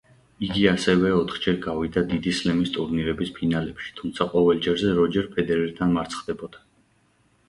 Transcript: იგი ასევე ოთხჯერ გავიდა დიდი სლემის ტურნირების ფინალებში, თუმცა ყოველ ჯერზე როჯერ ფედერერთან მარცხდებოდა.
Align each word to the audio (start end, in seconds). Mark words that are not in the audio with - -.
იგი 0.45 0.61
ასევე 0.69 1.09
ოთხჯერ 1.17 1.57
გავიდა 1.65 2.01
დიდი 2.13 2.31
სლემის 2.37 2.71
ტურნირების 2.77 3.31
ფინალებში, 3.35 3.93
თუმცა 3.99 4.27
ყოველ 4.31 4.63
ჯერზე 4.69 4.95
როჯერ 5.01 5.29
ფედერერთან 5.37 5.93
მარცხდებოდა. 5.99 6.65